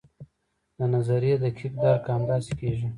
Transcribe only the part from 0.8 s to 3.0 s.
نظریې دقیق درک همداسې کیږي.